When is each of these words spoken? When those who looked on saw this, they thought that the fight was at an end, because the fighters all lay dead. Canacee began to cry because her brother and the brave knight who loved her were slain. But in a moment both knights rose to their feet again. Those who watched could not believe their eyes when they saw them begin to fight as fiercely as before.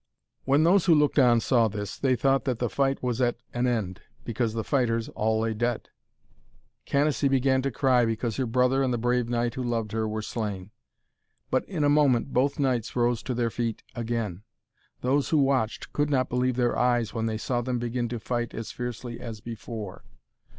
When 0.45 0.63
those 0.63 0.85
who 0.85 0.95
looked 0.95 1.19
on 1.19 1.41
saw 1.41 1.67
this, 1.67 1.95
they 1.95 2.15
thought 2.15 2.45
that 2.45 2.57
the 2.57 2.71
fight 2.71 3.03
was 3.03 3.21
at 3.21 3.37
an 3.53 3.67
end, 3.67 4.01
because 4.25 4.53
the 4.55 4.63
fighters 4.63 5.09
all 5.09 5.41
lay 5.41 5.53
dead. 5.53 5.89
Canacee 6.87 7.29
began 7.29 7.61
to 7.61 7.69
cry 7.69 8.03
because 8.07 8.37
her 8.37 8.47
brother 8.47 8.81
and 8.81 8.91
the 8.91 8.97
brave 8.97 9.29
knight 9.29 9.53
who 9.53 9.61
loved 9.61 9.91
her 9.91 10.07
were 10.07 10.23
slain. 10.23 10.71
But 11.51 11.65
in 11.65 11.83
a 11.83 11.87
moment 11.87 12.33
both 12.33 12.57
knights 12.57 12.95
rose 12.95 13.21
to 13.21 13.35
their 13.35 13.51
feet 13.51 13.83
again. 13.93 14.41
Those 15.01 15.29
who 15.29 15.37
watched 15.37 15.93
could 15.93 16.09
not 16.09 16.29
believe 16.29 16.55
their 16.55 16.75
eyes 16.75 17.13
when 17.13 17.27
they 17.27 17.37
saw 17.37 17.61
them 17.61 17.77
begin 17.77 18.09
to 18.09 18.19
fight 18.19 18.55
as 18.55 18.71
fiercely 18.71 19.19
as 19.19 19.39
before. 19.39 20.03